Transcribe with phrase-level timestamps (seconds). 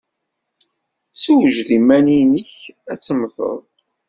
[1.13, 2.53] Ssewjed iman-nnek
[2.91, 3.59] ad temmteḍ!